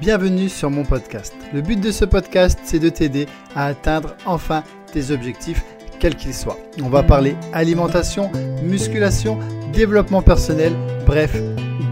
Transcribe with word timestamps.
Bienvenue 0.00 0.48
sur 0.48 0.70
mon 0.70 0.82
podcast. 0.82 1.34
Le 1.52 1.60
but 1.60 1.78
de 1.78 1.90
ce 1.90 2.06
podcast, 2.06 2.58
c'est 2.64 2.78
de 2.78 2.88
t'aider 2.88 3.26
à 3.54 3.66
atteindre 3.66 4.16
enfin 4.24 4.64
tes 4.90 5.10
objectifs, 5.10 5.62
quels 5.98 6.16
qu'ils 6.16 6.32
soient. 6.32 6.56
On 6.82 6.88
va 6.88 7.02
parler 7.02 7.36
alimentation, 7.52 8.32
musculation, 8.62 9.38
développement 9.74 10.22
personnel, 10.22 10.72
bref, 11.04 11.36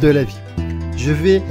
de 0.01 0.09
la 0.09 0.25
vie. 0.25 0.39
Je 0.97 1.13
vais 1.13 1.43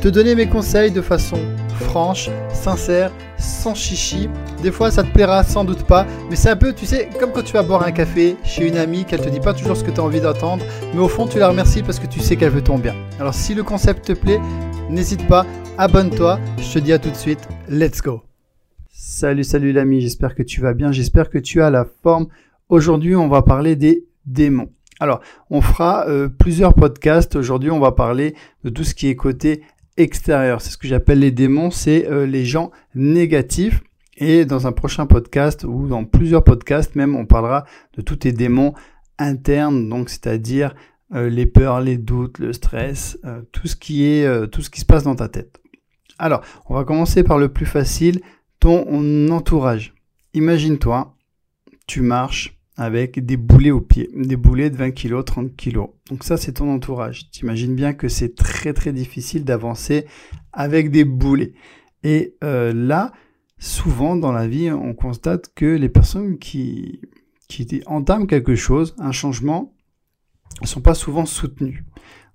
te 0.00 0.08
donner 0.08 0.34
mes 0.34 0.48
conseils 0.48 0.92
de 0.92 1.02
façon 1.02 1.36
franche, 1.78 2.30
sincère, 2.52 3.10
sans 3.38 3.74
chichi. 3.74 4.28
Des 4.62 4.70
fois, 4.70 4.90
ça 4.90 5.02
te 5.02 5.12
plaira 5.12 5.44
sans 5.44 5.64
doute 5.64 5.84
pas, 5.84 6.06
mais 6.28 6.36
c'est 6.36 6.50
un 6.50 6.56
peu, 6.56 6.72
tu 6.72 6.86
sais, 6.86 7.08
comme 7.18 7.32
quand 7.32 7.42
tu 7.42 7.52
vas 7.52 7.62
boire 7.62 7.82
un 7.82 7.92
café 7.92 8.36
chez 8.44 8.66
une 8.66 8.76
amie, 8.76 9.04
qu'elle 9.04 9.20
te 9.20 9.28
dit 9.28 9.40
pas 9.40 9.54
toujours 9.54 9.76
ce 9.76 9.84
que 9.84 9.90
tu 9.90 10.00
as 10.00 10.04
envie 10.04 10.20
d'entendre, 10.20 10.64
mais 10.94 11.00
au 11.00 11.08
fond, 11.08 11.26
tu 11.26 11.38
la 11.38 11.48
remercies 11.48 11.82
parce 11.82 11.98
que 11.98 12.06
tu 12.06 12.20
sais 12.20 12.36
qu'elle 12.36 12.52
veut 12.52 12.62
ton 12.62 12.78
bien. 12.78 12.94
Alors, 13.20 13.34
si 13.34 13.54
le 13.54 13.62
concept 13.62 14.06
te 14.06 14.12
plaît, 14.12 14.40
n'hésite 14.90 15.26
pas, 15.26 15.46
abonne-toi. 15.76 16.38
Je 16.58 16.74
te 16.74 16.78
dis 16.78 16.92
à 16.92 16.98
tout 16.98 17.10
de 17.10 17.16
suite, 17.16 17.46
let's 17.68 18.02
go. 18.02 18.22
Salut, 18.90 19.44
salut 19.44 19.72
l'ami, 19.72 20.00
j'espère 20.00 20.34
que 20.34 20.42
tu 20.42 20.60
vas 20.60 20.74
bien, 20.74 20.92
j'espère 20.92 21.30
que 21.30 21.38
tu 21.38 21.62
as 21.62 21.70
la 21.70 21.86
forme. 22.02 22.26
Aujourd'hui, 22.68 23.16
on 23.16 23.28
va 23.28 23.42
parler 23.42 23.76
des 23.76 24.06
démons. 24.26 24.70
Alors, 25.00 25.20
on 25.50 25.60
fera 25.60 26.08
euh, 26.08 26.28
plusieurs 26.28 26.74
podcasts. 26.74 27.36
Aujourd'hui, 27.36 27.70
on 27.70 27.78
va 27.78 27.92
parler 27.92 28.34
de 28.64 28.70
tout 28.70 28.82
ce 28.82 28.94
qui 28.94 29.08
est 29.08 29.14
côté 29.14 29.62
C'est 29.98 30.70
ce 30.70 30.76
que 30.78 30.86
j'appelle 30.86 31.18
les 31.18 31.32
démons, 31.32 31.72
c'est 31.72 32.06
euh, 32.06 32.24
les 32.24 32.44
gens 32.44 32.70
négatifs. 32.94 33.82
Et 34.16 34.44
dans 34.44 34.68
un 34.68 34.72
prochain 34.72 35.06
podcast 35.06 35.64
ou 35.64 35.88
dans 35.88 36.04
plusieurs 36.04 36.44
podcasts 36.44 36.94
même, 36.94 37.16
on 37.16 37.26
parlera 37.26 37.64
de 37.96 38.02
tous 38.02 38.16
tes 38.16 38.32
démons 38.32 38.74
internes, 39.18 39.88
donc 39.88 40.08
c'est-à-dire 40.08 40.74
euh, 41.14 41.28
les 41.28 41.46
peurs, 41.46 41.80
les 41.80 41.98
doutes, 41.98 42.38
le 42.38 42.52
stress, 42.52 43.18
euh, 43.24 43.42
tout 43.50 43.66
ce 43.66 43.74
qui 43.74 44.04
est, 44.04 44.48
tout 44.50 44.62
ce 44.62 44.70
qui 44.70 44.80
se 44.80 44.86
passe 44.86 45.02
dans 45.02 45.16
ta 45.16 45.28
tête. 45.28 45.60
Alors, 46.18 46.42
on 46.66 46.74
va 46.74 46.84
commencer 46.84 47.24
par 47.24 47.38
le 47.38 47.48
plus 47.48 47.66
facile, 47.66 48.20
ton 48.60 49.28
entourage. 49.30 49.94
Imagine-toi, 50.34 51.16
tu 51.86 52.02
marches 52.02 52.57
avec 52.78 53.26
des 53.26 53.36
boulets 53.36 53.72
au 53.72 53.80
pied, 53.80 54.08
des 54.14 54.36
boulets 54.36 54.70
de 54.70 54.76
20 54.76 54.92
kg, 54.92 55.24
30 55.24 55.56
kg. 55.56 55.88
Donc 56.08 56.22
ça, 56.22 56.36
c'est 56.36 56.52
ton 56.52 56.72
entourage. 56.72 57.28
T'imagines 57.32 57.74
bien 57.74 57.92
que 57.92 58.08
c'est 58.08 58.36
très 58.36 58.72
très 58.72 58.92
difficile 58.92 59.44
d'avancer 59.44 60.06
avec 60.52 60.92
des 60.92 61.04
boulets. 61.04 61.54
Et 62.04 62.36
euh, 62.44 62.72
là, 62.72 63.10
souvent 63.58 64.14
dans 64.14 64.30
la 64.30 64.46
vie, 64.46 64.70
on 64.70 64.94
constate 64.94 65.52
que 65.56 65.66
les 65.66 65.88
personnes 65.88 66.38
qui, 66.38 67.00
qui 67.48 67.82
entament 67.86 68.28
quelque 68.28 68.54
chose, 68.54 68.94
un 68.98 69.12
changement, 69.12 69.74
ne 70.62 70.66
sont 70.68 70.80
pas 70.80 70.94
souvent 70.94 71.26
soutenues. 71.26 71.84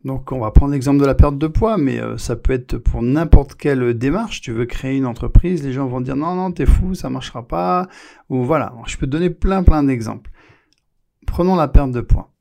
Donc 0.04 0.32
on 0.34 0.40
va 0.40 0.52
prendre 0.52 0.74
l'exemple 0.74 1.00
de 1.00 1.06
la 1.06 1.16
perte 1.16 1.38
de 1.38 1.48
poids, 1.48 1.78
mais 1.78 2.00
euh, 2.00 2.18
ça 2.18 2.36
peut 2.36 2.54
être 2.54 2.78
pour 2.78 3.02
n'importe 3.02 3.56
quelle 3.56 3.98
démarche. 3.98 4.42
Tu 4.42 4.52
veux 4.52 4.66
créer 4.66 4.98
une 4.98 5.06
entreprise, 5.06 5.64
les 5.64 5.72
gens 5.72 5.88
vont 5.88 6.02
dire 6.02 6.18
non, 6.18 6.36
non, 6.36 6.52
t'es 6.52 6.66
fou, 6.66 6.94
ça 6.94 7.10
marchera 7.10 7.48
pas. 7.48 7.88
Ou 8.30 8.44
voilà, 8.44 8.74
je 8.86 8.98
peux 8.98 9.06
te 9.06 9.12
donner 9.12 9.30
plein 9.30 9.64
plein 9.64 9.84
d'exemples. 9.84 10.30
Prenons 11.26 11.56
la 11.56 11.70
perte 11.70 11.92
de 11.92 12.02
poids. 12.02 12.32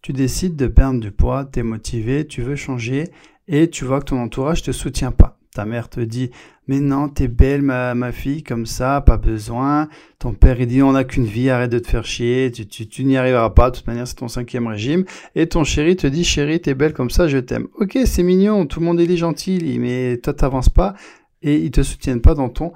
Tu 0.00 0.12
décides 0.12 0.56
de 0.56 0.66
perdre 0.66 1.00
du 1.00 1.10
poids, 1.10 1.44
tu 1.44 1.60
es 1.60 1.62
motivé, 1.62 2.26
tu 2.26 2.42
veux 2.42 2.56
changer 2.56 3.10
et 3.48 3.68
tu 3.68 3.84
vois 3.84 4.00
que 4.00 4.06
ton 4.06 4.20
entourage 4.20 4.62
te 4.62 4.72
soutient 4.72 5.12
pas. 5.12 5.38
Ta 5.54 5.64
mère 5.64 5.88
te 5.88 6.00
dit 6.00 6.30
mais 6.66 6.80
non, 6.80 7.08
t'es 7.08 7.28
belle 7.28 7.62
ma, 7.62 8.12
fille 8.12 8.42
comme 8.42 8.66
ça, 8.66 9.00
pas 9.00 9.18
besoin. 9.18 9.88
Ton 10.18 10.32
père 10.32 10.60
il 10.60 10.66
dit 10.66 10.82
on 10.82 10.92
n'a 10.92 11.04
qu'une 11.04 11.26
vie, 11.26 11.48
arrête 11.48 11.70
de 11.70 11.78
te 11.78 11.86
faire 11.86 12.04
chier, 12.04 12.50
tu, 12.50 13.04
n'y 13.04 13.16
arriveras 13.16 13.50
pas, 13.50 13.70
de 13.70 13.76
toute 13.76 13.86
manière 13.86 14.08
c'est 14.08 14.16
ton 14.16 14.28
cinquième 14.28 14.66
régime. 14.66 15.04
Et 15.34 15.46
ton 15.46 15.62
chéri 15.62 15.96
te 15.96 16.06
dit 16.06 16.24
chérie 16.24 16.60
t'es 16.60 16.74
belle 16.74 16.92
comme 16.92 17.10
ça, 17.10 17.28
je 17.28 17.38
t'aime. 17.38 17.68
Ok 17.78 17.98
c'est 18.04 18.22
mignon, 18.22 18.66
tout 18.66 18.80
le 18.80 18.86
monde 18.86 19.00
est 19.00 19.16
gentil, 19.16 19.78
mais 19.78 20.18
toi 20.22 20.34
t'avances 20.34 20.68
pas 20.68 20.94
et 21.40 21.56
ils 21.56 21.70
te 21.70 21.82
soutiennent 21.82 22.20
pas 22.20 22.34
dans 22.34 22.48
ton 22.48 22.72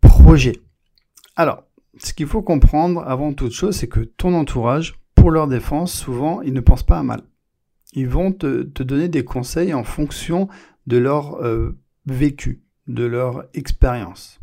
projet. 0.00 0.54
Alors 1.36 1.64
ce 1.98 2.12
qu'il 2.12 2.26
faut 2.26 2.42
comprendre 2.42 3.02
avant 3.06 3.32
toute 3.32 3.52
chose, 3.52 3.76
c'est 3.76 3.88
que 3.88 4.00
ton 4.00 4.34
entourage, 4.34 4.94
pour 5.14 5.30
leur 5.30 5.48
défense, 5.48 5.92
souvent, 5.92 6.42
ils 6.42 6.52
ne 6.52 6.60
pensent 6.60 6.84
pas 6.84 6.98
à 6.98 7.02
mal. 7.02 7.22
Ils 7.92 8.08
vont 8.08 8.32
te, 8.32 8.62
donner 8.82 9.08
des 9.08 9.24
conseils 9.24 9.74
en 9.74 9.82
fonction 9.82 10.48
de 10.88 10.96
leur 10.96 11.44
euh, 11.44 11.78
vécu, 12.06 12.64
de 12.86 13.04
leur 13.04 13.44
expérience. 13.54 14.40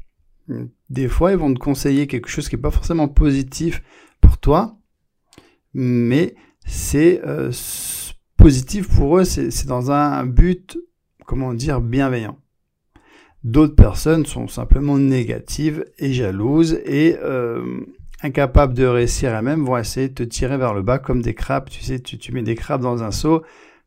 Des 0.89 1.07
fois, 1.07 1.31
ils 1.31 1.37
vont 1.37 1.51
te 1.51 1.59
conseiller 1.59 2.05
quelque 2.05 2.29
chose 2.29 2.47
qui 2.47 2.55
n'est 2.55 2.61
pas 2.61 2.71
forcément 2.71 3.07
positif 3.07 3.81
pour 4.21 4.37
toi, 4.37 4.77
mais 5.73 6.35
c'est 6.63 7.19
euh, 7.25 7.51
positif 8.37 8.87
pour 8.95 9.17
eux, 9.17 9.23
c'est 9.23 9.65
dans 9.65 9.89
un 9.89 10.23
but, 10.25 10.77
comment 11.25 11.53
dire, 11.55 11.81
bienveillant. 11.81 12.37
D'autres 13.43 13.75
personnes 13.75 14.25
sont 14.25 14.47
simplement 14.47 14.99
négatives 14.99 15.85
et 15.97 16.13
jalouses 16.13 16.79
et 16.85 17.17
euh, 17.23 17.81
incapables 18.21 18.75
de 18.75 18.85
réussir 18.85 19.33
elles-mêmes 19.33 19.65
vont 19.65 19.77
essayer 19.77 20.09
de 20.09 20.13
te 20.13 20.23
tirer 20.23 20.57
vers 20.57 20.75
le 20.75 20.83
bas 20.83 20.99
comme 20.99 21.23
des 21.23 21.33
crabes. 21.33 21.69
Tu 21.69 21.81
sais, 21.83 21.99
tu, 21.99 22.31
mets 22.31 22.43
des 22.43 22.55
crabes 22.55 22.81
dans 22.81 23.03
un 23.03 23.11
seau, 23.11 23.43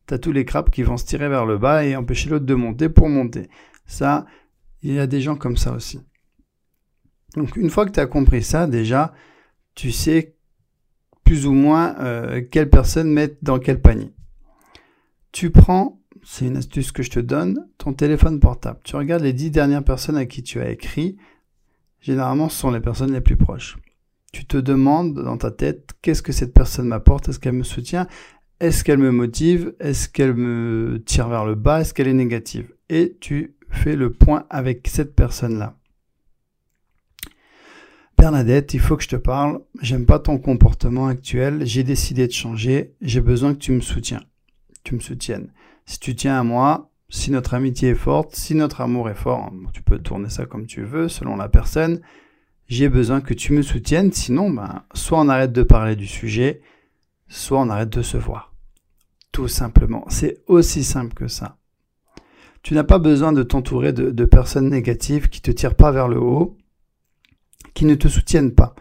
tu 0.09 0.13
as 0.13 0.19
tous 0.19 0.31
les 0.31 0.45
crabes 0.45 0.69
qui 0.69 0.83
vont 0.83 0.97
se 0.97 1.05
tirer 1.05 1.29
vers 1.29 1.45
le 1.45 1.57
bas 1.57 1.85
et 1.85 1.95
empêcher 1.95 2.29
l'autre 2.29 2.45
de 2.45 2.53
monter 2.53 2.89
pour 2.89 3.09
monter. 3.09 3.49
Ça, 3.85 4.25
il 4.81 4.93
y 4.93 4.99
a 4.99 5.07
des 5.07 5.21
gens 5.21 5.35
comme 5.35 5.57
ça 5.57 5.71
aussi. 5.71 6.01
Donc 7.35 7.55
une 7.55 7.69
fois 7.69 7.85
que 7.85 7.91
tu 7.91 7.99
as 7.99 8.07
compris 8.07 8.43
ça, 8.43 8.67
déjà, 8.67 9.13
tu 9.75 9.91
sais 9.91 10.35
plus 11.23 11.45
ou 11.45 11.53
moins 11.53 11.95
euh, 11.99 12.41
quelle 12.51 12.69
personne 12.69 13.11
mettre 13.11 13.37
dans 13.41 13.59
quel 13.59 13.81
panier. 13.81 14.13
Tu 15.31 15.51
prends 15.51 15.99
c'est 16.23 16.45
une 16.45 16.57
astuce 16.57 16.91
que 16.91 17.03
je 17.03 17.11
te 17.11 17.19
donne, 17.19 17.67
ton 17.77 17.93
téléphone 17.93 18.39
portable. 18.39 18.79
Tu 18.83 18.95
regardes 18.95 19.23
les 19.23 19.33
dix 19.33 19.51
dernières 19.51 19.83
personnes 19.83 20.17
à 20.17 20.25
qui 20.25 20.43
tu 20.43 20.59
as 20.59 20.69
écrit. 20.69 21.17
Généralement, 22.01 22.49
ce 22.49 22.57
sont 22.57 22.71
les 22.71 22.79
personnes 22.79 23.13
les 23.13 23.21
plus 23.21 23.37
proches. 23.37 23.77
Tu 24.31 24.45
te 24.45 24.57
demandes 24.57 25.15
dans 25.15 25.37
ta 25.37 25.51
tête, 25.51 25.91
qu'est-ce 26.01 26.21
que 26.21 26.31
cette 26.31 26.53
personne 26.53 26.87
m'apporte? 26.87 27.29
Est-ce 27.29 27.39
qu'elle 27.39 27.53
me 27.53 27.63
soutient? 27.63 28.07
Est-ce 28.59 28.83
qu'elle 28.83 28.99
me 28.99 29.11
motive? 29.11 29.73
Est-ce 29.79 30.09
qu'elle 30.09 30.33
me 30.33 31.01
tire 31.05 31.29
vers 31.29 31.45
le 31.45 31.55
bas? 31.55 31.81
Est-ce 31.81 31.93
qu'elle 31.93 32.07
est 32.07 32.13
négative? 32.13 32.73
Et 32.89 33.17
tu 33.19 33.55
fais 33.69 33.95
le 33.95 34.11
point 34.11 34.45
avec 34.49 34.87
cette 34.87 35.15
personne-là. 35.15 35.75
Bernadette, 38.17 38.73
il 38.73 38.81
faut 38.81 38.97
que 38.97 39.03
je 39.03 39.09
te 39.09 39.15
parle. 39.15 39.61
J'aime 39.81 40.05
pas 40.05 40.19
ton 40.19 40.37
comportement 40.39 41.07
actuel. 41.07 41.65
J'ai 41.65 41.83
décidé 41.83 42.27
de 42.27 42.33
changer. 42.33 42.93
J'ai 43.01 43.21
besoin 43.21 43.53
que 43.53 43.59
tu 43.59 43.71
me 43.71 43.79
soutiens. 43.79 44.21
Tu 44.83 44.95
me 44.95 44.99
soutiennes 44.99 45.51
si 45.89 45.99
tu 45.99 46.15
tiens 46.15 46.39
à 46.39 46.43
moi, 46.43 46.91
si 47.09 47.31
notre 47.31 47.55
amitié 47.55 47.89
est 47.89 47.95
forte, 47.95 48.35
si 48.35 48.53
notre 48.53 48.81
amour 48.81 49.09
est 49.09 49.15
fort, 49.15 49.51
tu 49.73 49.81
peux 49.81 49.97
tourner 49.97 50.29
ça 50.29 50.45
comme 50.45 50.67
tu 50.67 50.83
veux, 50.83 51.09
selon 51.09 51.35
la 51.35 51.49
personne, 51.49 51.99
j'ai 52.67 52.89
besoin 52.89 53.21
que 53.21 53.33
tu 53.33 53.53
me 53.53 53.63
soutiennes, 53.63 54.11
sinon, 54.11 54.51
ben, 54.51 54.83
soit 54.93 55.19
on 55.19 55.29
arrête 55.29 55.51
de 55.51 55.63
parler 55.63 55.95
du 55.95 56.05
sujet, 56.05 56.61
soit 57.27 57.59
on 57.59 57.71
arrête 57.71 57.89
de 57.89 58.03
se 58.03 58.17
voir. 58.17 58.48
Tout 59.31 59.47
simplement. 59.47 60.05
C'est 60.09 60.41
aussi 60.47 60.83
simple 60.83 61.13
que 61.13 61.27
ça. 61.27 61.57
Tu 62.61 62.73
n'as 62.73 62.83
pas 62.83 62.99
besoin 62.99 63.31
de 63.31 63.43
t'entourer 63.43 63.93
de, 63.93 64.25
personnes 64.25 64.69
négatives 64.69 65.29
qui 65.29 65.41
te 65.41 65.51
tirent 65.51 65.75
pas 65.75 65.91
vers 65.91 66.07
le 66.07 66.19
haut, 66.19 66.57
qui 67.73 67.85
ne 67.85 67.95
te 67.95 68.07
soutiennent 68.07 68.53
pas. 68.53 68.75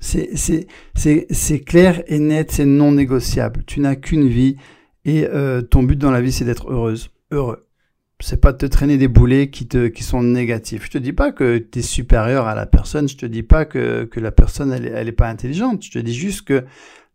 C'est 0.00 1.60
clair 1.64 2.02
et 2.06 2.18
net, 2.18 2.50
c'est 2.50 2.64
non 2.64 2.92
négociable. 2.92 3.62
Tu 3.66 3.80
n'as 3.80 3.94
qu'une 3.94 4.26
vie, 4.26 4.56
et 5.04 5.26
euh, 5.26 5.62
ton 5.62 5.84
but 5.84 5.96
dans 5.96 6.10
la 6.10 6.20
vie, 6.20 6.32
c'est 6.32 6.44
d'être 6.44 6.70
heureuse, 6.70 7.10
heureux. 7.30 7.68
C'est 8.18 8.40
pas 8.40 8.52
de 8.52 8.58
te 8.58 8.66
traîner 8.66 8.98
des 8.98 9.08
boulets 9.08 9.50
qui 9.50 9.66
sont 10.02 10.22
négatifs. 10.22 10.84
Je 10.84 10.90
te 10.90 10.98
dis 10.98 11.12
pas 11.12 11.32
que 11.32 11.58
tu 11.58 11.80
es 11.80 11.82
supérieur 11.82 12.46
à 12.46 12.54
la 12.54 12.66
personne. 12.66 13.08
Je 13.08 13.16
te 13.16 13.26
dis 13.26 13.42
pas 13.42 13.64
que, 13.64 14.08
la 14.14 14.30
personne 14.30 14.72
elle, 14.72 14.86
elle 14.86 15.12
pas 15.14 15.28
intelligente. 15.28 15.82
Je 15.84 15.90
te 15.90 15.98
dis 15.98 16.14
juste 16.14 16.42
que 16.42 16.64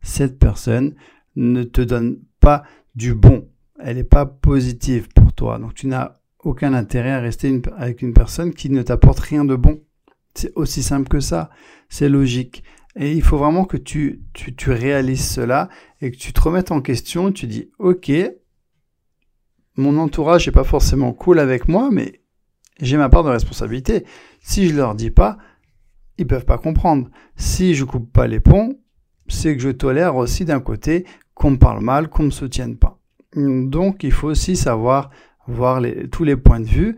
cette 0.01 0.37
personne 0.37 0.95
ne 1.37 1.63
te 1.63 1.81
donne 1.81 2.19
pas 2.39 2.63
du 2.95 3.13
bon. 3.13 3.47
Elle 3.79 3.97
n'est 3.97 4.03
pas 4.03 4.25
positive 4.25 5.07
pour 5.15 5.31
toi. 5.33 5.59
Donc 5.59 5.75
tu 5.75 5.87
n'as 5.87 6.17
aucun 6.39 6.73
intérêt 6.73 7.11
à 7.11 7.19
rester 7.19 7.61
avec 7.77 8.01
une 8.01 8.13
personne 8.13 8.53
qui 8.53 8.69
ne 8.69 8.81
t'apporte 8.81 9.19
rien 9.19 9.45
de 9.45 9.55
bon. 9.55 9.81
C'est 10.33 10.51
aussi 10.55 10.83
simple 10.83 11.07
que 11.07 11.19
ça. 11.19 11.49
C'est 11.89 12.09
logique. 12.09 12.63
Et 12.95 13.13
il 13.13 13.21
faut 13.21 13.37
vraiment 13.37 13.65
que 13.65 13.77
tu, 13.77 14.23
tu, 14.33 14.55
tu, 14.55 14.71
réalises 14.71 15.27
cela 15.27 15.69
et 16.01 16.09
que 16.11 16.17
tu 16.17 16.33
te 16.33 16.41
remettes 16.41 16.71
en 16.71 16.81
question. 16.81 17.31
Tu 17.31 17.45
dis, 17.45 17.69
OK, 17.77 18.11
mon 19.75 19.97
entourage 19.99 20.47
n'est 20.47 20.51
pas 20.53 20.63
forcément 20.63 21.13
cool 21.13 21.37
avec 21.37 21.67
moi, 21.67 21.89
mais 21.91 22.21
j'ai 22.81 22.97
ma 22.97 23.09
part 23.09 23.23
de 23.23 23.29
responsabilité. 23.29 24.05
Si 24.41 24.67
je 24.67 24.75
leur 24.75 24.95
dis 24.95 25.11
pas, 25.11 25.37
ils 26.17 26.25
peuvent 26.25 26.45
pas 26.45 26.57
comprendre. 26.57 27.09
Si 27.35 27.75
je 27.75 27.83
coupe 27.83 28.11
pas 28.11 28.25
les 28.25 28.39
ponts, 28.39 28.79
c'est 29.27 29.55
que 29.55 29.61
je 29.61 29.69
tolère 29.69 30.15
aussi 30.15 30.45
d'un 30.45 30.59
côté 30.59 31.05
qu'on 31.37 31.57
parle 31.57 31.83
mal, 31.83 32.09
qu'on 32.09 32.23
me 32.23 32.31
soutienne 32.31 32.77
pas. 32.77 32.99
Donc, 33.35 34.03
il 34.03 34.11
faut 34.11 34.27
aussi 34.27 34.55
savoir 34.55 35.11
voir 35.47 35.81
tous 36.11 36.23
les 36.23 36.35
points 36.35 36.59
de 36.59 36.65
vue 36.65 36.97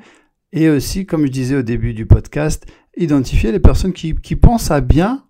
et 0.53 0.69
aussi, 0.69 1.05
comme 1.05 1.25
je 1.25 1.31
disais 1.31 1.55
au 1.55 1.61
début 1.61 1.93
du 1.93 2.05
podcast, 2.05 2.65
identifier 2.95 3.51
les 3.51 3.59
personnes 3.59 3.93
qui, 3.93 4.13
pensent 4.35 4.71
à 4.71 4.81
bien 4.81 5.25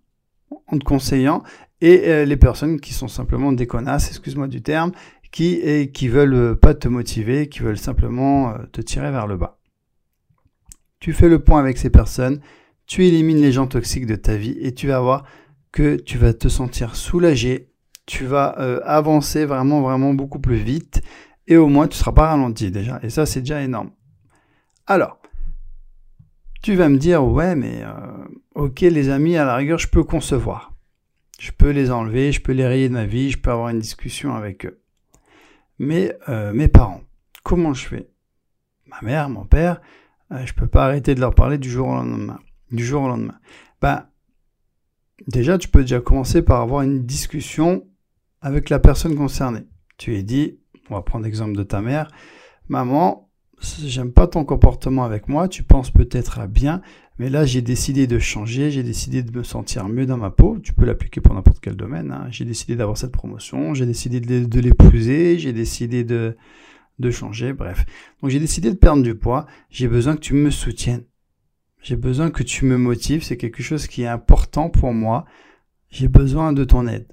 en 0.68 0.78
te 0.78 0.84
conseillant 0.84 1.44
et 1.82 2.10
euh, 2.10 2.26
les 2.26 2.38
personnes 2.38 2.80
qui 2.80 2.94
sont 2.94 3.08
simplement 3.08 3.52
des 3.52 3.68
excuse-moi 4.10 4.48
du 4.48 4.62
terme, 4.62 4.92
qui, 5.32 5.56
et 5.56 5.92
qui 5.92 6.08
veulent 6.08 6.56
pas 6.58 6.74
te 6.74 6.88
motiver, 6.88 7.50
qui 7.50 7.60
veulent 7.60 7.78
simplement 7.78 8.54
te 8.72 8.82
tirer 8.82 9.12
vers 9.12 9.28
le 9.28 9.38
bas. 9.38 9.60
Tu 11.00 11.14
fais 11.14 11.30
le 11.30 11.40
point 11.40 11.60
avec 11.60 11.78
ces 11.78 11.90
personnes, 11.90 12.42
tu 12.86 13.06
élimines 13.06 13.42
les 13.42 13.52
gens 13.52 13.68
toxiques 13.68 14.06
de 14.06 14.16
ta 14.16 14.36
vie 14.36 14.58
et 14.60 14.74
tu 14.74 14.88
vas 14.88 15.00
voir 15.00 15.26
que 15.72 15.96
tu 15.96 16.18
vas 16.18 16.34
te 16.34 16.48
sentir 16.48 16.96
soulagé, 16.96 17.69
tu 18.10 18.26
vas 18.26 18.48
avancer 18.48 19.46
vraiment, 19.46 19.82
vraiment 19.82 20.16
beaucoup 20.16 20.40
plus 20.40 20.58
vite 20.58 21.04
et 21.48 21.58
au 21.58 21.68
moins 21.68 21.88
tu 21.88 21.94
ne 21.94 22.00
seras 22.00 22.12
pas 22.12 22.28
ralenti 22.28 22.72
déjà. 22.72 23.00
Et 23.04 23.10
ça, 23.10 23.26
c'est 23.26 23.42
déjà 23.42 23.62
énorme. 23.62 23.92
Alors, 24.88 25.20
tu 26.62 26.76
vas 26.76 26.90
me 26.90 26.98
dire, 26.98 27.24
ouais, 27.24 27.56
mais 27.56 27.84
euh, 27.84 28.26
ok, 28.56 28.82
les 28.82 29.10
amis, 29.10 29.38
à 29.38 29.46
la 29.46 29.56
rigueur, 29.56 29.80
je 29.80 29.88
peux 29.88 30.04
concevoir. 30.04 30.74
Je 31.40 31.52
peux 31.52 31.70
les 31.70 31.92
enlever, 31.92 32.32
je 32.32 32.42
peux 32.42 32.52
les 32.52 32.68
rayer 32.68 32.90
de 32.90 32.94
ma 32.94 33.06
vie, 33.06 33.32
je 33.32 33.38
peux 33.38 33.52
avoir 33.52 33.70
une 33.70 33.80
discussion 33.80 34.36
avec 34.36 34.66
eux. 34.66 34.82
Mais 35.80 36.16
euh, 36.28 36.54
mes 36.54 36.68
parents, 36.68 37.02
comment 37.44 37.74
je 37.74 37.88
fais? 37.88 38.10
Ma 38.88 38.98
mère, 39.02 39.30
mon 39.30 39.46
père, 39.46 39.82
euh, 40.32 40.46
je 40.46 40.54
peux 40.54 40.68
pas 40.68 40.86
arrêter 40.86 41.16
de 41.16 41.20
leur 41.20 41.34
parler 41.34 41.58
du 41.58 41.70
jour 41.70 41.88
au 41.88 41.96
lendemain. 41.96 42.40
Du 42.72 42.86
jour 42.86 43.04
au 43.04 43.08
lendemain. 43.08 43.40
Ben, 43.82 44.08
déjà, 45.28 45.58
tu 45.58 45.68
peux 45.68 45.82
déjà 45.82 46.02
commencer 46.02 46.42
par 46.42 46.62
avoir 46.62 46.82
une 46.82 47.06
discussion 47.06 47.88
avec 48.42 48.70
la 48.70 48.80
personne 48.80 49.16
concernée. 49.16 49.66
Tu 49.98 50.12
lui 50.12 50.24
dis, 50.24 50.60
on 50.90 50.96
va 50.96 51.02
prendre 51.02 51.26
l'exemple 51.26 51.56
de 51.56 51.64
ta 51.64 51.82
mère, 51.82 52.10
maman, 52.68 53.30
j'aime 53.84 54.12
pas 54.12 54.28
ton 54.28 54.46
comportement 54.46 55.04
avec 55.04 55.28
moi, 55.28 55.48
tu 55.48 55.64
penses 55.64 55.92
peut-être 55.92 56.40
à 56.40 56.48
bien, 56.48 56.82
mais 57.18 57.30
là 57.30 57.46
j'ai 57.46 57.62
décidé 57.62 58.08
de 58.08 58.18
changer, 58.20 58.72
j'ai 58.72 58.84
décidé 58.84 59.24
de 59.24 59.38
me 59.38 59.44
sentir 59.44 59.88
mieux 59.90 60.06
dans 60.06 60.18
ma 60.18 60.32
peau, 60.32 60.58
tu 60.60 60.74
peux 60.74 60.86
l'appliquer 60.86 61.22
pour 61.22 61.36
n'importe 61.36 61.60
quel 61.60 61.76
domaine, 61.76 62.12
hein. 62.12 62.28
j'ai 62.32 62.46
décidé 62.46 62.76
d'avoir 62.76 62.98
cette 62.98 63.12
promotion, 63.12 63.74
j'ai 63.74 63.86
décidé 63.86 64.20
de, 64.20 64.60
l'épouser, 64.60 65.38
j'ai 65.38 65.54
décidé 65.54 66.04
de, 66.04 66.38
de 67.00 67.12
changer, 67.12 67.54
bref. 67.54 67.86
Donc 68.22 68.32
j'ai 68.32 68.40
décidé 68.40 68.72
de 68.72 68.78
perdre 68.78 69.04
du 69.04 69.16
poids, 69.16 69.46
j'ai 69.70 69.88
besoin 69.88 70.16
que 70.16 70.22
tu 70.22 70.34
me 70.34 70.50
soutiennes, 70.50 71.04
j'ai 71.82 71.98
besoin 71.98 72.32
que 72.32 72.44
tu 72.44 72.66
me 72.66 72.78
motives, 72.78 73.24
c'est 73.24 73.38
quelque 73.38 73.64
chose 73.64 73.88
qui 73.88 74.04
est 74.04 74.08
important 74.08 74.70
pour 74.70 74.94
moi, 74.94 75.26
j'ai 75.90 76.08
besoin 76.08 76.54
de 76.54 76.64
ton 76.64 76.88
aide. 76.88 77.08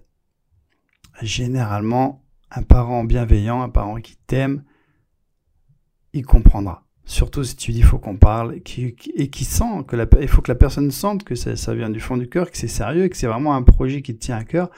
Généralement, 1.22 2.24
un 2.50 2.62
parent 2.62 3.04
bienveillant, 3.04 3.62
un 3.62 3.68
parent 3.68 4.00
qui 4.00 4.16
t'aime, 4.26 4.64
il 6.12 6.24
comprendra. 6.24 6.86
Surtout 7.04 7.44
si 7.44 7.56
tu 7.56 7.72
dis 7.72 7.82
faut 7.82 7.98
qu'on 7.98 8.16
parle 8.16 8.56
et 8.56 8.60
qui, 8.62 9.44
sent 9.44 9.84
que 9.86 9.94
la, 9.94 10.06
il 10.20 10.26
faut 10.26 10.42
que 10.42 10.50
la 10.50 10.56
personne 10.56 10.90
sente 10.90 11.22
que 11.22 11.36
ça, 11.36 11.74
vient 11.74 11.88
du 11.88 12.00
fond 12.00 12.16
du 12.16 12.28
cœur, 12.28 12.50
que 12.50 12.56
c'est 12.56 12.66
sérieux 12.66 13.04
et 13.04 13.10
que 13.10 13.16
c'est 13.16 13.28
vraiment 13.28 13.54
un 13.54 13.62
projet 13.62 14.02
qui 14.02 14.14
te 14.14 14.24
tient 14.24 14.36
à 14.36 14.44
cœur. 14.44 14.70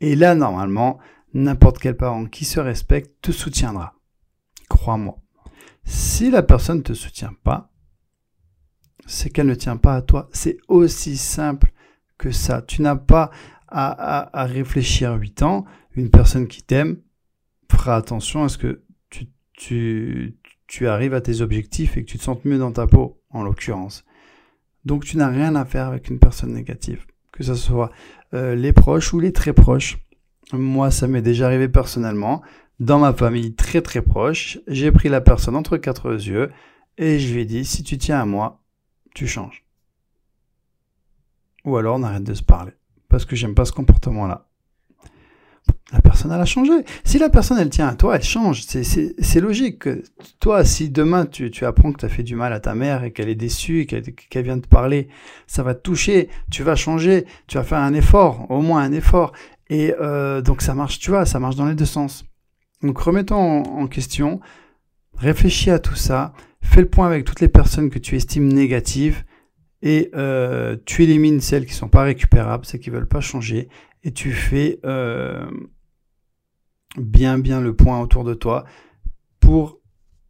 Et 0.00 0.14
là, 0.14 0.36
normalement, 0.36 0.98
n'importe 1.32 1.78
quel 1.78 1.96
parent 1.96 2.26
qui 2.26 2.44
se 2.44 2.60
respecte 2.60 3.20
te 3.22 3.32
soutiendra. 3.32 3.94
Crois-moi. 4.68 5.18
Si 5.84 6.30
la 6.30 6.44
personne 6.44 6.78
ne 6.78 6.82
te 6.82 6.94
soutient 6.94 7.34
pas, 7.42 7.72
c'est 9.06 9.30
qu'elle 9.30 9.46
ne 9.46 9.54
tient 9.54 9.76
pas 9.76 9.96
à 9.96 10.02
toi. 10.02 10.28
C'est 10.32 10.58
aussi 10.68 11.16
simple 11.16 11.72
que 12.18 12.30
ça. 12.30 12.62
Tu 12.62 12.82
n'as 12.82 12.96
pas 12.96 13.30
à, 13.68 14.40
à, 14.40 14.44
réfléchir 14.44 15.14
8 15.14 15.42
ans. 15.42 15.64
Une 15.96 16.10
personne 16.10 16.48
qui 16.48 16.62
t'aime 16.62 16.98
fera 17.70 17.96
attention 17.96 18.44
à 18.44 18.48
ce 18.48 18.58
que 18.58 18.82
tu 19.56 20.88
arrives 20.88 21.14
à 21.14 21.20
tes 21.20 21.40
objectifs 21.40 21.96
et 21.96 22.04
que 22.04 22.10
tu 22.10 22.18
te 22.18 22.22
sentes 22.22 22.44
mieux 22.44 22.58
dans 22.58 22.72
ta 22.72 22.86
peau, 22.86 23.20
en 23.30 23.42
l'occurrence. 23.42 24.04
Donc 24.84 25.04
tu 25.04 25.16
n'as 25.16 25.28
rien 25.28 25.54
à 25.56 25.64
faire 25.64 25.86
avec 25.88 26.10
une 26.10 26.18
personne 26.18 26.52
négative, 26.52 27.06
que 27.32 27.42
ce 27.42 27.54
soit 27.54 27.90
euh, 28.34 28.54
les 28.54 28.72
proches 28.72 29.12
ou 29.12 29.20
les 29.20 29.32
très 29.32 29.52
proches. 29.52 29.98
Moi, 30.52 30.90
ça 30.90 31.08
m'est 31.08 31.22
déjà 31.22 31.46
arrivé 31.46 31.68
personnellement. 31.68 32.42
Dans 32.80 32.98
ma 32.98 33.12
famille 33.12 33.54
très 33.54 33.80
très 33.80 34.02
proche, 34.02 34.58
j'ai 34.66 34.92
pris 34.92 35.08
la 35.08 35.20
personne 35.20 35.56
entre 35.56 35.76
quatre 35.76 36.12
yeux 36.12 36.50
et 36.98 37.18
je 37.18 37.32
lui 37.32 37.42
ai 37.42 37.44
dit, 37.44 37.64
si 37.64 37.82
tu 37.82 37.98
tiens 37.98 38.20
à 38.20 38.24
moi, 38.26 38.62
tu 39.14 39.26
changes. 39.26 39.64
Ou 41.64 41.76
alors 41.76 41.98
on 41.98 42.02
arrête 42.02 42.24
de 42.24 42.34
se 42.34 42.42
parler, 42.42 42.72
parce 43.14 43.26
que 43.26 43.36
j'aime 43.36 43.54
pas 43.54 43.64
ce 43.64 43.70
comportement-là 43.70 44.48
la 45.92 46.00
personne, 46.00 46.32
elle 46.32 46.40
a 46.40 46.44
changé. 46.44 46.72
Si 47.04 47.18
la 47.20 47.30
personne, 47.30 47.58
elle 47.58 47.70
tient 47.70 47.86
à 47.86 47.94
toi, 47.94 48.16
elle 48.16 48.22
change. 48.22 48.62
C'est 48.62 49.40
logique. 49.40 49.88
Toi, 50.40 50.64
si 50.64 50.90
demain, 50.90 51.24
tu, 51.24 51.64
apprends 51.64 51.92
que 51.92 52.00
tu 52.00 52.04
as 52.04 52.08
fait 52.08 52.24
du 52.24 52.34
mal 52.34 52.52
à 52.52 52.58
ta 52.58 52.74
mère 52.74 53.04
et 53.04 53.12
qu'elle 53.12 53.28
est 53.28 53.36
déçue 53.36 53.82
et 53.82 53.86
qu'elle 53.86 54.44
vient 54.44 54.58
te 54.58 54.66
parler, 54.66 55.06
ça 55.46 55.62
va 55.62 55.74
te 55.74 55.80
toucher. 55.80 56.28
Tu 56.50 56.64
vas 56.64 56.74
changer. 56.74 57.26
Tu 57.46 57.58
vas 57.58 57.62
faire 57.62 57.78
un 57.78 57.94
effort, 57.94 58.50
au 58.50 58.60
moins 58.60 58.82
un 58.82 58.90
effort. 58.90 59.32
Et 59.70 59.94
euh, 60.00 60.42
donc, 60.42 60.62
ça 60.62 60.74
marche, 60.74 60.98
tu 60.98 61.10
vois, 61.10 61.26
ça 61.26 61.38
marche 61.38 61.54
dans 61.54 61.66
les 61.66 61.76
deux 61.76 61.84
sens. 61.84 62.24
Donc, 62.82 62.98
remettons 62.98 63.62
en, 63.62 63.86
question. 63.86 64.40
Réfléchis 65.16 65.70
à 65.70 65.78
tout 65.78 65.94
ça. 65.94 66.32
Fais 66.60 66.80
le 66.80 66.88
point 66.88 67.06
avec 67.06 67.24
toutes 67.24 67.40
les 67.40 67.48
personnes 67.48 67.88
que 67.88 68.00
tu 68.00 68.16
estimes 68.16 68.52
négatives 68.52 69.22
et 69.84 70.10
euh, 70.16 70.76
tu 70.86 71.04
élimines 71.04 71.40
celles 71.40 71.66
qui 71.66 71.74
sont 71.74 71.88
pas 71.88 72.02
récupérables, 72.02 72.64
celles 72.64 72.80
qui 72.80 72.90
veulent 72.90 73.06
pas 73.06 73.20
changer, 73.20 73.68
et 74.02 74.10
tu 74.12 74.32
fais 74.32 74.80
euh, 74.84 75.46
bien 76.96 77.38
bien 77.38 77.60
le 77.60 77.76
point 77.76 78.00
autour 78.00 78.24
de 78.24 78.34
toi 78.34 78.64
pour 79.38 79.78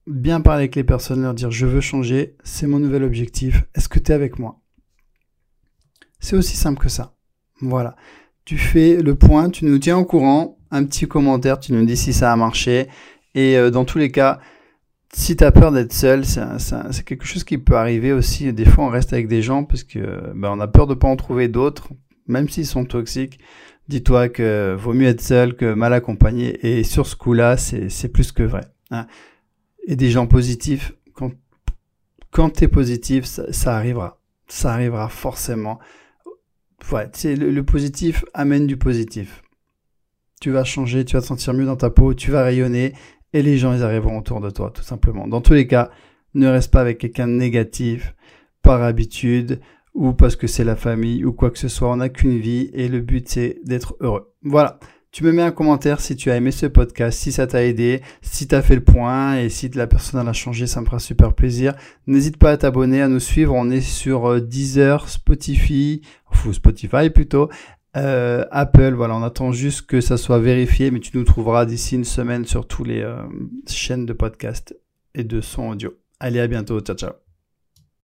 bien 0.07 0.41
parler 0.43 0.65
avec 0.65 0.75
les 0.75 0.85
personnes, 0.85 1.23
leur 1.23 1.33
dire 1.33 1.51
je 1.51 1.67
veux 1.67 1.81
changer, 1.81 2.37
c'est 2.43 2.67
mon 2.67 2.81
nouvel 2.81 3.05
objectif, 3.05 3.65
est-ce 3.75 3.89
que 3.89 4.01
tu 4.01 4.13
es 4.13 4.15
avec 4.15 4.39
moi? 4.39 4.61
C'est 6.19 6.37
aussi 6.37 6.57
simple 6.57 6.83
que 6.83 6.89
ça. 6.89 7.15
Voilà. 7.61 7.97
Tu 8.45 8.59
fais 8.59 9.01
le 9.03 9.15
point, 9.15 9.51
tu 9.51 9.65
nous 9.65 9.79
tiens 9.79 9.99
au 9.99 10.05
courant, 10.05 10.59
un 10.71 10.85
petit 10.85 11.07
commentaire, 11.07 11.61
tu 11.61 11.73
nous 11.73 11.85
dis 11.85 11.97
si 11.97 12.13
ça 12.13 12.33
a 12.33 12.37
marché. 12.37 12.89
Et 13.35 13.57
euh, 13.57 13.71
dans 13.71 13.85
tous 13.85 13.99
les 13.99 14.11
cas, 14.11 14.41
si 15.15 15.37
tu 15.37 15.45
as 15.45 15.53
peur 15.53 15.71
d'être 15.71 15.93
seul, 15.93 16.25
c'est 16.25 17.05
quelque 17.05 17.25
chose 17.25 17.45
qui 17.45 17.59
peut 17.59 17.77
arriver 17.77 18.13
aussi. 18.13 18.53
Des 18.53 18.65
fois, 18.65 18.85
on 18.85 18.89
reste 18.89 19.13
avec 19.13 19.29
des 19.29 19.43
gens 19.43 19.65
parce 19.65 19.85
que 19.85 20.33
ben, 20.35 20.51
on 20.53 20.61
a 20.61 20.67
peur 20.67 20.87
de 20.87 20.95
pas 20.95 21.07
en 21.07 21.17
trouver 21.17 21.47
d'autres, 21.49 21.89
même 22.27 22.49
s'ils 22.49 22.67
sont 22.67 22.85
toxiques. 22.85 23.39
Dis-toi 23.89 24.29
que 24.29 24.75
vaut 24.77 24.93
mieux 24.93 25.07
être 25.07 25.21
seul 25.21 25.55
que 25.55 25.73
mal 25.73 25.93
accompagné. 25.93 26.67
Et 26.67 26.83
sur 26.83 27.07
ce 27.07 27.15
coup-là, 27.15 27.57
c'est 27.57 28.09
plus 28.09 28.33
que 28.33 28.43
vrai. 28.43 28.63
Hein. 28.91 29.07
Et 29.87 29.95
des 29.95 30.11
gens 30.11 30.27
positifs, 30.27 30.95
quand, 31.13 31.31
quand 32.31 32.51
tu 32.51 32.65
es 32.65 32.69
positif, 32.69 33.25
ça, 33.25 33.77
arrivera. 33.77 34.21
Ça 34.49 34.73
arrivera 34.73 35.09
forcément. 35.09 35.79
Ouais, 36.91 37.09
le, 37.25 37.51
le 37.51 37.63
positif 37.63 38.25
amène 38.35 38.67
du 38.67 38.77
positif. 38.77 39.43
Tu 40.41 40.51
vas 40.51 40.65
changer, 40.65 41.05
tu 41.05 41.15
vas 41.15 41.23
te 41.23 41.27
sentir 41.27 41.55
mieux 41.55 41.65
dans 41.65 41.77
ta 41.77 41.89
peau, 41.89 42.15
tu 42.15 42.31
vas 42.31 42.43
rayonner 42.43 42.95
et 43.35 43.43
les 43.43 43.59
gens 43.59 43.75
ils 43.75 43.83
arriveront 43.83 44.19
autour 44.19 44.41
de 44.41 44.49
toi 44.49 44.71
tout 44.71 44.83
simplement. 44.83 45.29
Dans 45.29 45.43
tous 45.43 45.53
les 45.53 45.67
cas, 45.67 45.91
ne 46.33 46.49
reste 46.49 46.71
pas 46.71 46.81
avec 46.81 46.99
quelqu'un 46.99 47.27
négatif 47.27 48.15
par 48.63 48.83
habitude 48.83 49.61
ou 49.93 50.13
parce 50.13 50.37
que 50.37 50.47
c'est 50.47 50.65
la 50.65 50.77
famille 50.77 51.25
ou 51.25 51.33
quoi 51.33 51.51
que 51.51 51.59
ce 51.59 51.69
soit. 51.69 51.91
On 51.91 51.97
n'a 51.97 52.09
qu'une 52.09 52.39
vie 52.39 52.71
et 52.73 52.89
le 52.89 53.01
but 53.01 53.29
c'est 53.29 53.59
d'être 53.65 53.97
heureux. 54.01 54.33
Voilà. 54.43 54.79
Tu 55.11 55.23
me 55.23 55.31
mets 55.31 55.43
un 55.43 55.53
commentaire 55.53 56.01
si 56.01 56.17
tu 56.17 56.33
as 56.33 56.37
aimé 56.37 56.51
ce 56.51 56.67
podcast, 56.67 57.17
si 57.17 57.31
ça 57.31 57.47
t'a 57.47 57.65
aidé, 57.65 58.03
si 58.21 58.49
tu 58.49 58.55
as 58.57 58.63
fait 58.63 58.75
le 58.75 58.83
point 58.83 59.39
et 59.39 59.49
si 59.49 59.69
la 59.69 59.87
personne 59.87 60.27
a 60.27 60.33
changé, 60.33 60.67
ça 60.67 60.81
me 60.81 60.87
fera 60.87 60.99
super 60.99 61.35
plaisir. 61.35 61.75
N'hésite 62.09 62.37
pas 62.37 62.51
à 62.51 62.57
t'abonner, 62.57 63.01
à 63.01 63.07
nous 63.07 63.21
suivre. 63.21 63.55
On 63.55 63.71
est 63.71 63.81
sur 63.81 64.29
euh, 64.29 64.41
Deezer, 64.41 65.09
Spotify, 65.09 66.03
ou 66.45 66.53
Spotify 66.53 67.11
plutôt, 67.11 67.49
euh, 67.97 68.45
Apple. 68.51 68.95
Voilà, 68.95 69.17
on 69.17 69.23
attend 69.23 69.53
juste 69.53 69.87
que 69.87 70.01
ça 70.01 70.17
soit 70.17 70.39
vérifié, 70.39 70.91
mais 70.91 71.01
tu 71.01 71.17
nous 71.17 71.25
trouveras 71.25 71.67
d'ici 71.67 71.97
une 71.97 72.05
semaine 72.05 72.45
sur 72.45 72.67
tous 72.67 72.85
les 72.85 73.03
euh, 73.03 73.23
chaînes 73.69 74.07
de 74.07 74.13
podcast 74.13 74.77
et 75.15 75.25
de 75.25 75.41
son 75.41 75.71
audio. 75.71 75.95
Allez, 76.21 76.41
à 76.41 76.47
bientôt. 76.47 76.81
Ciao, 76.81 76.97
ciao. 76.97 77.24